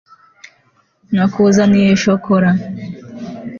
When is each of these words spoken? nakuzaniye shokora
nakuzaniye 1.13 1.91
shokora 2.01 2.49